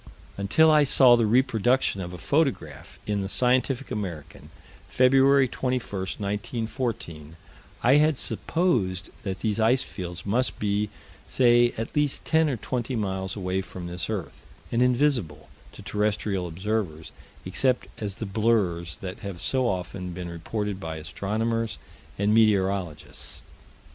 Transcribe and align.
Until 0.35 0.71
I 0.71 0.83
saw 0.83 1.15
the 1.15 1.27
reproduction 1.27 2.01
of 2.01 2.11
a 2.11 2.17
photograph 2.17 2.97
in 3.05 3.21
the 3.21 3.29
Scientific 3.29 3.91
American, 3.91 4.49
Feb. 4.91 5.51
21, 5.51 5.79
1914, 5.79 7.35
I 7.83 7.97
had 7.97 8.17
supposed 8.17 9.11
that 9.21 9.41
these 9.41 9.59
ice 9.59 9.83
fields 9.83 10.25
must 10.25 10.57
be, 10.57 10.89
say, 11.27 11.71
at 11.77 11.95
least 11.95 12.25
ten 12.25 12.49
or 12.49 12.57
twenty 12.57 12.95
miles 12.95 13.35
away 13.35 13.61
from 13.61 13.85
this 13.85 14.09
earth, 14.09 14.43
and 14.71 14.81
invisible, 14.81 15.49
to 15.73 15.83
terrestrial 15.83 16.47
observers, 16.47 17.11
except 17.45 17.85
as 18.01 18.15
the 18.15 18.25
blurs 18.25 18.97
that 19.01 19.19
have 19.19 19.39
so 19.39 19.67
often 19.67 20.13
been 20.13 20.29
reported 20.29 20.79
by 20.79 20.95
astronomers 20.95 21.77
and 22.17 22.33
meteorologists. 22.33 23.43